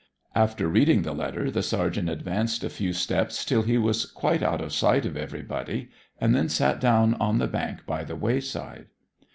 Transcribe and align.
After 0.33 0.67
reading 0.67 1.03
the 1.03 1.13
letter 1.13 1.51
the 1.51 1.61
sergeant 1.61 2.09
advanced 2.09 2.63
a 2.63 2.71
few 2.71 2.91
steps 2.91 3.45
till 3.45 3.61
he 3.61 3.77
was 3.77 4.07
quite 4.07 4.41
out 4.41 4.59
of 4.59 4.73
sight 4.73 5.05
of 5.05 5.15
everybody, 5.15 5.89
and 6.19 6.33
then 6.33 6.49
sat 6.49 6.81
down 6.81 7.13
on 7.19 7.37
the 7.37 7.45
bank 7.45 7.85
by 7.85 8.03
the 8.03 8.15
wayside. 8.15 8.87